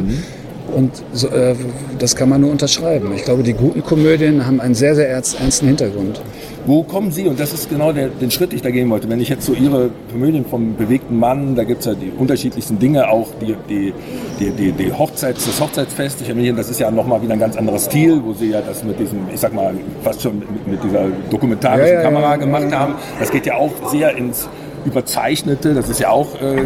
Und 0.75 0.91
so, 1.13 1.27
äh, 1.27 1.55
das 1.99 2.15
kann 2.15 2.29
man 2.29 2.41
nur 2.41 2.51
unterschreiben. 2.51 3.11
Ich 3.15 3.23
glaube, 3.23 3.43
die 3.43 3.53
guten 3.53 3.83
Komödien 3.83 4.45
haben 4.45 4.61
einen 4.61 4.75
sehr, 4.75 4.95
sehr 4.95 5.09
ernst, 5.09 5.39
ernsten 5.39 5.67
Hintergrund. 5.67 6.21
Wo 6.65 6.83
kommen 6.83 7.11
Sie, 7.11 7.27
und 7.27 7.39
das 7.39 7.53
ist 7.53 7.69
genau 7.69 7.91
der, 7.91 8.09
den 8.09 8.29
Schritt, 8.29 8.51
den 8.51 8.57
ich 8.57 8.61
da 8.61 8.69
gehen 8.69 8.89
wollte, 8.89 9.09
wenn 9.09 9.19
ich 9.19 9.29
jetzt 9.29 9.45
so 9.45 9.53
Ihre 9.53 9.89
Komödien 10.11 10.45
vom 10.45 10.75
bewegten 10.75 11.17
Mann, 11.17 11.55
da 11.55 11.63
gibt's 11.63 11.85
ja 11.85 11.93
die 11.93 12.11
unterschiedlichsten 12.15 12.77
Dinge, 12.77 13.09
auch 13.09 13.29
die, 13.41 13.55
die, 13.67 13.93
die, 14.39 14.51
die, 14.51 14.71
die 14.71 14.93
Hochzeits, 14.93 15.45
das 15.45 15.59
Hochzeitsfest, 15.59 16.21
ich 16.21 16.29
erinnere, 16.29 16.57
das 16.57 16.69
ist 16.69 16.79
ja 16.79 16.91
nochmal 16.91 17.21
wieder 17.21 17.33
ein 17.33 17.39
ganz 17.39 17.57
anderer 17.57 17.79
Stil, 17.79 18.21
wo 18.23 18.33
Sie 18.33 18.49
ja 18.51 18.61
das 18.61 18.83
mit 18.83 18.99
diesem, 18.99 19.19
ich 19.33 19.39
sag 19.39 19.53
mal, 19.53 19.73
fast 20.03 20.21
schon 20.21 20.39
mit, 20.39 20.67
mit 20.67 20.83
dieser 20.83 21.05
dokumentarischen 21.29 21.87
Ja, 21.87 21.93
ja, 21.93 21.99
ja, 21.99 22.03
Kamera 22.03 22.31
ja, 22.31 22.35
gemacht 22.35 22.67
ja. 22.71 22.79
haben. 22.79 22.95
Das 23.19 23.31
geht 23.31 23.45
ja 23.45 23.55
auch 23.55 23.71
sehr 23.89 24.15
ins 24.15 24.47
Überzeichnete, 24.85 25.73
das 25.73 25.89
ist 25.89 25.99
ja 25.99 26.09
auch 26.09 26.39
äh, 26.41 26.63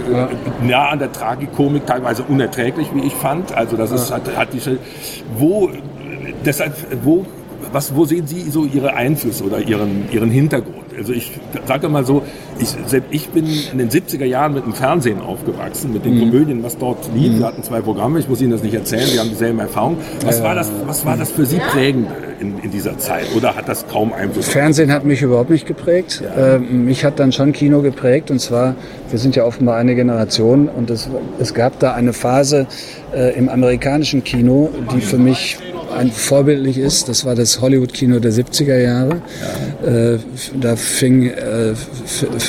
nah 0.65 0.89
an 0.89 0.99
der 0.99 1.11
Tragikomik, 1.11 1.85
teilweise 1.85 2.23
unerträglich, 2.23 2.87
wie 2.93 3.01
ich 3.01 3.13
fand. 3.13 3.55
Also 3.55 3.75
das 3.75 3.91
ist, 3.91 4.11
hat, 4.11 4.23
hat 4.35 4.49
die, 4.53 4.61
wo, 5.37 5.69
deshalb, 6.45 6.73
wo 7.03 7.25
was, 7.71 7.95
wo 7.95 8.05
sehen 8.05 8.27
Sie 8.27 8.49
so 8.49 8.65
Ihre 8.65 8.93
Einflüsse 8.93 9.43
oder 9.43 9.59
Ihren, 9.59 10.05
Ihren 10.11 10.29
Hintergrund? 10.29 10.85
Also 10.97 11.13
ich 11.13 11.31
sage 11.65 11.89
mal 11.89 12.05
so, 12.05 12.23
ich, 12.59 12.69
selbst 12.85 13.07
ich 13.11 13.29
bin 13.29 13.45
in 13.71 13.77
den 13.77 13.89
70er 13.89 14.25
Jahren 14.25 14.53
mit 14.53 14.65
dem 14.65 14.73
Fernsehen 14.73 15.19
aufgewachsen, 15.19 15.91
mit 15.93 16.05
den 16.05 16.19
Komödien, 16.19 16.63
was 16.63 16.77
dort 16.77 17.09
lief. 17.13 17.37
Wir 17.37 17.45
hatten 17.45 17.63
zwei 17.63 17.81
Programme, 17.81 18.19
ich 18.19 18.29
muss 18.29 18.41
Ihnen 18.41 18.51
das 18.51 18.63
nicht 18.63 18.73
erzählen, 18.73 19.07
wir 19.11 19.19
haben 19.19 19.29
dieselben 19.29 19.59
Erfahrungen. 19.59 19.97
Was, 20.23 20.41
war, 20.41 20.55
das, 20.55 20.71
was 20.85 21.05
war 21.05 21.17
das 21.17 21.31
für 21.31 21.45
Sie 21.45 21.57
prägend 21.57 22.07
in, 22.39 22.59
in 22.59 22.71
dieser 22.71 22.97
Zeit? 22.97 23.25
Oder 23.35 23.55
hat 23.55 23.67
das 23.67 23.87
kaum 23.87 24.13
Einfluss? 24.13 24.47
Fernsehen 24.47 24.91
hat 24.91 25.05
mich 25.05 25.21
überhaupt 25.21 25.49
nicht 25.49 25.65
geprägt. 25.65 26.23
Ähm, 26.37 26.85
mich 26.85 27.03
hat 27.03 27.19
dann 27.19 27.31
schon 27.31 27.51
Kino 27.51 27.81
geprägt. 27.81 28.31
Und 28.31 28.39
zwar, 28.39 28.75
wir 29.09 29.19
sind 29.19 29.35
ja 29.35 29.43
offenbar 29.43 29.77
eine 29.77 29.95
Generation. 29.95 30.69
Und 30.69 30.89
es, 30.89 31.09
es 31.39 31.53
gab 31.53 31.79
da 31.79 31.93
eine 31.93 32.13
Phase 32.13 32.67
äh, 33.13 33.37
im 33.37 33.49
amerikanischen 33.49 34.23
Kino, 34.23 34.69
die 34.93 35.01
für 35.01 35.17
mich 35.17 35.57
ein 35.93 36.11
vorbildlich 36.11 36.77
ist. 36.77 37.09
Das 37.09 37.25
war 37.25 37.35
das 37.35 37.61
Hollywood-Kino 37.61 38.19
der 38.19 38.31
70er 38.31 38.77
Jahre. 38.77 39.21
Äh, 39.85 40.17
da 40.59 40.75
fing 40.75 41.27
äh, 41.27 41.71
äh, 41.71 41.73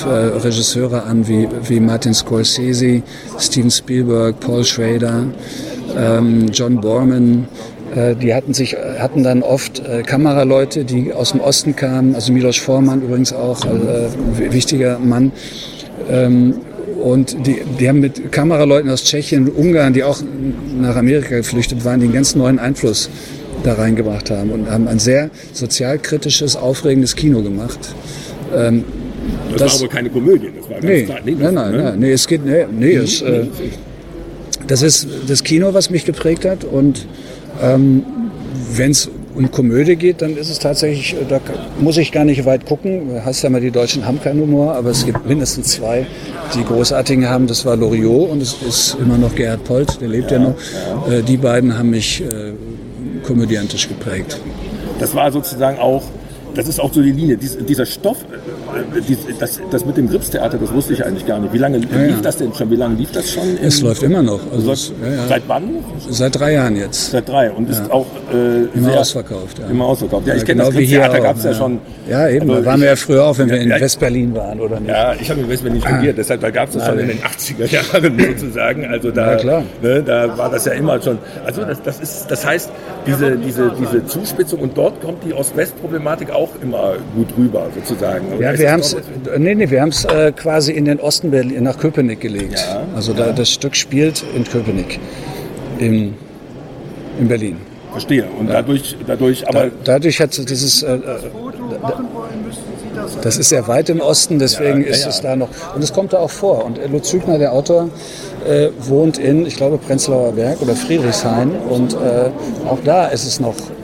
Regisseure 0.07 1.05
an 1.05 1.26
wie, 1.26 1.49
wie 1.69 1.81
Martin 1.81 2.14
Scorsese, 2.14 3.02
Steven 3.38 3.71
Spielberg, 3.71 4.40
Paul 4.40 4.64
Schrader, 4.64 5.26
ähm, 5.97 6.47
John 6.52 6.81
Borman. 6.81 7.49
Die 8.21 8.35
hatten 8.35 8.52
sich, 8.52 8.76
hatten 8.99 9.23
dann 9.23 9.43
oft 9.43 9.78
äh, 9.78 10.02
Kameraleute, 10.02 10.85
die 10.85 11.14
aus 11.14 11.31
dem 11.31 11.40
Osten 11.40 11.75
kamen, 11.76 12.14
also 12.14 12.31
Milos 12.31 12.59
Forman 12.59 13.00
übrigens 13.00 13.33
auch, 13.33 13.64
äh, 13.64 14.52
wichtiger 14.52 14.99
Mann. 14.99 15.33
Ähm, 16.11 16.57
und 17.07 17.47
die, 17.47 17.59
die 17.79 17.89
haben 17.89 18.01
mit 18.01 18.33
Kameraleuten 18.33 18.91
aus 18.91 19.05
Tschechien, 19.05 19.49
Ungarn, 19.49 19.93
die 19.93 20.03
auch 20.03 20.21
nach 20.81 20.97
Amerika 20.97 21.37
geflüchtet 21.37 21.85
waren, 21.85 22.01
die 22.01 22.07
einen 22.07 22.15
ganz 22.15 22.35
neuen 22.35 22.59
Einfluss 22.59 23.09
da 23.63 23.75
reingebracht 23.75 24.31
haben 24.31 24.51
und 24.51 24.69
haben 24.71 24.89
ein 24.89 24.99
sehr 24.99 25.31
sozialkritisches, 25.53 26.57
aufregendes 26.57 27.15
Kino 27.15 27.43
gemacht. 27.43 27.79
Ähm, 28.55 28.83
Das, 29.53 29.61
das- 29.61 29.73
war 29.75 29.81
aber 29.87 29.95
keine 29.95 30.11
Komödie, 30.11 30.51
das 30.57 30.65
war 30.69 30.81
ganz 30.81 30.85
Nee, 30.85 31.03
klar. 31.05 31.19
nein, 31.25 31.39
das- 31.41 31.53
nein, 31.53 31.73
ne? 31.73 31.83
nein, 31.85 31.99
nee, 32.01 32.13
es 32.13 32.27
geht, 32.27 32.45
nee, 32.45 32.67
nee, 32.77 32.95
es, 32.95 33.23
äh, 33.23 33.45
das 34.67 34.83
ist 34.83 35.07
das 35.29 35.45
Kino, 35.45 35.75
was 35.75 35.91
mich 35.91 36.05
geprägt 36.05 36.45
hat 36.45 36.65
und 36.65 37.07
ähm, 37.63 38.03
wenn 38.75 38.91
es 38.91 39.09
um 39.37 39.50
Komödie 39.50 39.97
geht, 39.97 40.23
dann 40.23 40.37
ist 40.37 40.50
es 40.50 40.59
tatsächlich, 40.59 41.14
äh, 41.14 41.25
da 41.28 41.40
muss 41.78 41.97
ich 41.99 42.11
gar 42.12 42.25
nicht 42.25 42.45
weit 42.45 42.66
gucken. 42.66 43.21
Hast 43.25 43.43
ja 43.43 43.50
mal, 43.50 43.61
die 43.61 43.71
Deutschen 43.71 44.07
haben 44.07 44.21
keinen 44.21 44.40
Humor, 44.40 44.75
aber 44.75 44.90
es 44.90 45.05
gibt 45.05 45.26
mindestens 45.26 45.69
zwei, 45.69 46.07
die 46.55 46.64
großartigen 46.64 47.28
haben. 47.28 47.47
Das 47.47 47.64
war 47.64 47.76
Loriot 47.76 48.31
und 48.31 48.43
es 48.43 48.57
ist 48.66 48.97
immer 49.00 49.19
noch 49.19 49.35
Gerhard 49.35 49.64
Polt, 49.64 50.00
der 50.00 50.09
lebt 50.09 50.31
ja, 50.31 50.38
noch. 50.38 50.55
Äh, 51.11 51.23
die 51.23 51.37
beiden 51.37 51.78
haben 51.78 51.90
mich 51.90 52.23
äh, 52.23 52.52
komödiantisch 53.25 53.88
geprägt. 53.88 54.40
Das 54.99 55.14
war 55.14 55.31
sozusagen 55.31 55.78
auch, 55.78 56.02
das 56.57 56.69
ist 56.69 56.81
auch 56.81 56.93
so 56.93 57.03
die 57.03 57.13
Linie, 57.13 57.37
dies, 57.37 57.57
dieser 57.59 57.87
Stoff, 57.87 58.19
äh, 58.23 59.01
dies, 59.07 59.19
das, 59.39 59.61
das 59.71 59.85
mit 59.85 59.97
dem 59.97 60.09
Gripstheater, 60.09 60.59
das 60.59 60.73
wusste 60.73 60.95
ich 60.95 61.05
eigentlich 61.05 61.27
gar 61.27 61.39
nicht. 61.39 61.53
Wie 61.53 61.59
lange 61.59 61.79
lief 61.79 61.91
ja. 61.93 62.17
das 62.23 62.39
denn 62.39 62.55
schon? 62.55 62.71
Wie 62.71 62.77
lange 62.77 62.97
lief 62.97 63.13
das 63.13 63.31
schon? 63.31 63.59
Es 63.63 63.81
läuft 63.83 64.03
immer 64.03 64.23
noch. 64.23 64.41
Also 64.53 64.73
es, 64.73 64.87
Seit, 64.87 65.13
ja, 65.13 65.27
seit 65.29 65.43
wann? 65.47 65.85
Seit 66.09 66.39
drei 66.39 66.53
Jahren 66.55 66.77
jetzt. 66.77 67.11
Seit 67.11 67.29
drei. 67.29 67.51
Und 67.51 67.69
ist 67.69 67.91
auch 67.91 68.07
äh, 68.33 68.65
Immer 68.75 68.91
sehr, 68.91 69.01
ausverkauft, 69.01 69.59
ja. 69.59 69.67
Immer 69.67 69.87
ausverkauft. 69.87 70.27
Ja, 70.27 70.35
ich 70.35 70.45
kenne 70.45 70.63
genau 70.63 70.71
das 70.71 70.79
wie 70.79 70.87
hier 70.87 71.01
Gripstheater, 71.01 71.27
gab 71.27 71.37
es 71.37 71.45
ja. 71.45 71.55
schon. 71.55 71.79
Ja, 72.09 72.29
eben. 72.29 72.49
Also 72.49 72.63
da 72.63 72.71
waren 72.71 72.81
wir 72.81 72.89
ja 72.89 72.97
früher 72.97 73.25
auch, 73.25 73.39
wenn 73.39 73.51
wir 73.51 73.61
in 73.61 73.71
West-Berlin 73.71 74.35
waren, 74.35 74.61
oder 74.61 74.81
nicht? 74.81 74.89
Ja, 74.89 75.15
ich 75.15 75.29
habe 75.31 75.41
in 75.41 75.49
West-Berlin 75.49 75.81
studiert, 75.81 76.19
deshalb 76.19 76.41
da 76.41 76.51
gab 76.51 76.69
es 76.69 76.75
das 76.75 76.87
schon 76.87 76.99
in 76.99 77.09
den 77.09 77.19
80er 77.19 77.71
Jahren 77.71 78.19
sozusagen. 78.39 78.85
Also 78.87 79.11
da, 79.11 79.33
Ja, 79.33 79.37
klar. 79.39 79.63
Ne, 79.83 80.03
da 80.03 80.39
war 80.39 80.51
das 80.51 80.65
ja 80.65 80.73
immer 80.73 81.01
schon. 81.01 81.19
Also 81.45 81.65
das, 81.65 81.83
das 81.83 82.01
ist, 82.01 82.31
das 82.31 82.47
heißt, 82.47 82.71
diese, 83.07 83.37
diese, 83.37 83.73
diese 83.79 84.07
Zuspitzung 84.07 84.61
und 84.61 84.77
dort 84.77 85.01
kommt 85.01 85.25
die 85.25 85.33
Ost-West-Problematik 85.33 86.31
auch 86.31 86.46
immer 86.62 86.95
gut 87.15 87.29
rüber 87.37 87.67
sozusagen. 87.75 88.26
Oder 88.33 88.53
Ja, 88.53 88.59
wir 88.59 88.73
haben 88.73 88.81
es 88.81 88.97
nee, 89.38 89.55
nee, 89.55 89.71
wir 89.71 89.81
haben's, 89.81 90.05
äh, 90.05 90.33
quasi 90.33 90.73
in 90.73 90.85
den 90.85 91.00
Osten 91.00 91.31
Berlin, 91.31 91.62
nach 91.62 91.79
Köpenick 91.79 92.21
gelegt. 92.21 92.59
Ja, 92.69 92.83
also 92.95 93.12
da, 93.12 93.33
das 93.33 93.50
Stück 93.50 93.76
spielt 93.76 94.25
in 94.35 94.45
Köpenick, 94.45 94.99
in, 95.79 96.15
in 97.19 97.29
Berlin. 97.29 97.57
Verstehe. 97.93 98.26
Und 98.38 98.50
dadurch, 98.50 98.97
dadurch, 99.07 99.49
aber 99.49 99.65
Da, 99.65 99.71
dadurch 99.85 100.21
hat 100.21 100.37
dieses, 100.50 100.83
äh, 100.83 100.97
äh, 100.97 101.00
das 103.23 103.38
ist 103.38 103.49
sehr 103.49 103.67
weit 103.69 103.88
im 103.88 104.00
Osten, 104.00 104.38
deswegen 104.38 104.81
Ja, 104.81 104.87
ja, 104.87 104.93
ist 104.93 105.03
ja. 105.05 105.09
es 105.09 105.21
da 105.23 105.37
noch. 105.37 105.49
Und 105.75 105.83
es 105.83 105.93
kommt 105.93 106.12
da 106.12 106.19
auch 106.19 106.31
vor. 106.31 106.65
Und 106.65 106.79
Lutz 106.91 107.12
Hübner, 107.12 107.38
der 107.38 107.53
Autor, 107.53 107.88
äh, 108.47 108.69
wohnt 108.81 109.19
in, 109.19 109.47
ich 109.47 109.57
glaube, 109.57 109.79
Prenzlauer 109.79 110.33
Berg 110.33 110.61
oder 110.61 110.75
Friedrichshain. 110.75 111.53
Und 111.71 111.95
äh, 111.95 112.31
auch 112.69 112.79
da 112.85 113.07
ist 113.07 113.26
es 113.26 113.41
noch 113.41 113.55
äh, 113.57 113.75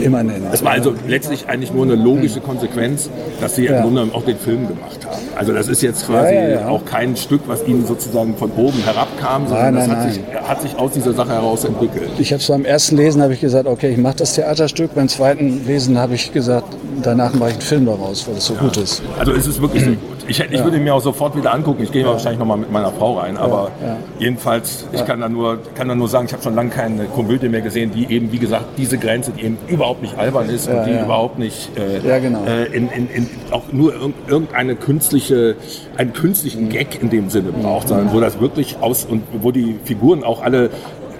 immanent. 0.00 0.44
es 0.52 0.64
war 0.64 0.72
also 0.72 0.94
letztlich 1.06 1.48
eigentlich 1.48 1.72
nur 1.72 1.84
eine 1.84 1.94
logische 1.94 2.40
Konsequenz, 2.40 3.08
dass 3.40 3.54
sie 3.56 3.64
Ja. 3.66 3.78
im 3.78 3.82
Grunde 3.82 4.14
auch 4.14 4.24
den 4.24 4.36
Film 4.38 4.66
gemacht 4.68 5.04
haben. 5.04 5.16
Also 5.36 5.52
das 5.52 5.68
ist 5.68 5.82
jetzt 5.82 6.06
quasi 6.06 6.34
Ja, 6.34 6.48
ja, 6.48 6.68
auch 6.68 6.84
kein 6.84 7.16
Stück, 7.16 7.42
was 7.46 7.66
ihnen 7.66 7.86
sozusagen 7.86 8.36
von 8.36 8.50
oben 8.52 8.78
herabkam, 8.84 9.46
sondern 9.46 9.74
Nein, 9.74 9.74
das 9.74 9.86
nein, 9.88 9.96
hat, 9.96 10.12
sich, 10.12 10.22
hat 10.48 10.62
sich 10.62 10.76
aus 10.78 10.92
dieser 10.92 11.12
Sache 11.12 11.30
heraus 11.32 11.64
entwickelt. 11.64 12.10
Ich 12.18 12.32
habe 12.32 12.40
es 12.40 12.48
beim 12.48 12.64
ersten 12.64 12.96
Lesen 12.96 13.22
habe 13.22 13.34
ich 13.34 13.40
gesagt, 13.40 13.66
okay, 13.66 13.90
ich 13.90 13.98
mache 13.98 14.16
das 14.16 14.34
Theaterstück. 14.34 14.94
Beim 14.94 15.08
zweiten 15.08 15.66
Lesen 15.66 15.98
habe 15.98 16.14
ich 16.14 16.32
gesagt, 16.32 16.66
danach 17.02 17.34
mache 17.34 17.50
ich 17.50 17.54
einen 17.56 17.62
Film 17.62 17.86
daraus, 17.86 18.26
weil 18.28 18.36
es 18.36 18.46
so 18.46 18.54
gut 18.54 18.76
ist. 18.76 19.02
Also 19.18 19.32
es 19.32 19.46
ist 19.46 19.60
wirklich 19.60 19.82
sehr 19.82 19.92
gut. 19.92 20.15
Ich, 20.28 20.40
ich 20.40 20.64
würde 20.64 20.76
ihn 20.78 20.84
mir 20.84 20.94
auch 20.94 21.00
sofort 21.00 21.36
wieder 21.36 21.52
angucken. 21.54 21.82
Ich 21.82 21.92
gehe 21.92 22.04
wahrscheinlich 22.04 22.38
noch 22.38 22.46
mal 22.46 22.56
mit 22.56 22.70
meiner 22.72 22.90
Frau 22.92 23.18
rein. 23.18 23.36
Aber 23.36 23.70
ja. 23.82 23.96
jedenfalls, 24.18 24.86
ich 24.92 25.04
kann 25.04 25.20
da 25.20 25.28
nur, 25.28 25.58
kann 25.74 25.88
da 25.88 25.94
nur 25.94 26.08
sagen, 26.08 26.26
ich 26.26 26.32
habe 26.32 26.42
schon 26.42 26.54
lange 26.54 26.70
keine 26.70 27.04
Komödie 27.04 27.48
mehr 27.48 27.60
gesehen, 27.60 27.92
die 27.94 28.12
eben, 28.12 28.32
wie 28.32 28.38
gesagt, 28.38 28.64
diese 28.76 28.98
Grenze, 28.98 29.32
die 29.32 29.44
eben 29.44 29.58
überhaupt 29.68 30.02
nicht 30.02 30.18
albern 30.18 30.48
ist 30.48 30.68
und 30.68 30.84
die 30.86 30.90
ja. 30.92 31.04
überhaupt 31.04 31.38
nicht 31.38 31.70
äh, 31.78 32.06
Ja, 32.06 32.18
genau. 32.18 32.44
äh, 32.44 32.64
in, 32.66 32.88
in, 32.90 33.08
in, 33.10 33.28
auch 33.50 33.64
nur 33.72 33.92
irg- 33.92 34.12
irgendeine 34.26 34.74
künstliche, 34.76 35.56
einen 35.96 36.12
künstlichen 36.12 36.68
Gag 36.68 37.00
in 37.00 37.10
dem 37.10 37.30
Sinne 37.30 37.52
braucht, 37.52 37.88
sondern 37.88 38.12
wo 38.12 38.20
das 38.20 38.40
wirklich 38.40 38.76
aus 38.80 39.04
und 39.04 39.22
wo 39.42 39.52
die 39.52 39.76
Figuren 39.84 40.24
auch 40.24 40.42
alle 40.42 40.70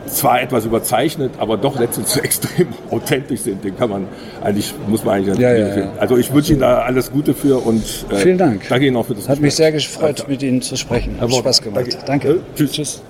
zwar 0.06 0.42
etwas 0.42 0.64
überzeichnet, 0.64 1.32
aber 1.38 1.56
doch 1.56 1.78
letztens 1.78 2.16
extrem 2.16 2.68
authentisch 2.90 3.40
sind. 3.40 3.64
Den 3.64 3.76
kann 3.76 3.90
man 3.90 4.08
eigentlich, 4.42 4.74
muss 4.88 5.04
man 5.04 5.16
eigentlich. 5.16 5.38
Ja, 5.38 5.54
ja, 5.54 5.76
ja. 5.76 5.92
Also 5.98 6.16
ich 6.16 6.32
wünsche 6.32 6.52
Ihnen 6.52 6.60
da 6.60 6.78
alles 6.78 7.10
Gute 7.10 7.34
für 7.34 7.64
und 7.64 7.82
äh, 8.10 8.16
vielen 8.16 8.38
Dank. 8.38 8.68
Danke 8.68 8.86
Ihnen 8.86 8.96
auch 8.96 9.06
für 9.06 9.14
das 9.14 9.28
Hat 9.28 9.40
mich 9.40 9.54
sehr 9.54 9.72
gefreut, 9.72 10.26
mit 10.28 10.42
Ihnen 10.42 10.62
zu 10.62 10.76
sprechen. 10.76 11.20
Hat 11.20 11.32
Spaß 11.32 11.62
gemacht. 11.62 11.86
Danke. 12.06 12.06
danke. 12.06 12.40
Tschüss. 12.54 12.72
Tschüss. 12.72 13.02